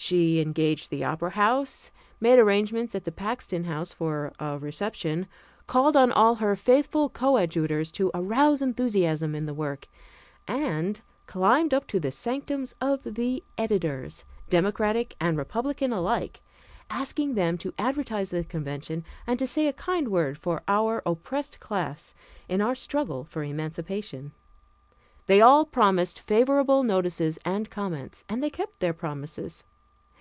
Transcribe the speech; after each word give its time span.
She 0.00 0.40
engaged 0.40 0.90
the 0.90 1.02
Opera 1.02 1.30
House, 1.30 1.90
made 2.20 2.38
arrangements 2.38 2.94
at 2.94 3.02
the 3.02 3.10
Paxton 3.10 3.64
House 3.64 3.92
for 3.92 4.32
a 4.38 4.56
reception, 4.56 5.26
called 5.66 5.96
on 5.96 6.12
all 6.12 6.36
her 6.36 6.54
faithful 6.54 7.08
coadjutors 7.10 7.90
to 7.92 8.12
arouse 8.14 8.62
enthusiasm 8.62 9.34
in 9.34 9.46
the 9.46 9.52
work, 9.52 9.88
and 10.46 11.00
climbed 11.26 11.74
up 11.74 11.84
to 11.88 11.98
the 11.98 12.12
sanctums 12.12 12.76
of 12.80 13.02
the 13.16 13.42
editors, 13.58 14.24
Democratic 14.48 15.16
and 15.20 15.36
Republican 15.36 15.92
alike, 15.92 16.42
asking 16.88 17.34
them 17.34 17.58
to 17.58 17.74
advertise 17.76 18.30
the 18.30 18.44
convention 18.44 19.04
and 19.26 19.36
to 19.40 19.48
say 19.48 19.66
a 19.66 19.72
kind 19.72 20.08
word 20.12 20.38
for 20.38 20.62
our 20.68 21.02
oppressed 21.06 21.58
class 21.58 22.14
in 22.48 22.60
our 22.60 22.76
struggle 22.76 23.24
for 23.24 23.42
emancipation. 23.42 24.30
They 25.26 25.40
all 25.40 25.66
promised 25.66 26.20
favorable 26.20 26.84
notices 26.84 27.36
and 27.44 27.68
comments, 27.68 28.22
and 28.28 28.40
they 28.40 28.48
kept 28.48 28.78
their 28.78 28.94
promises. 28.94 29.64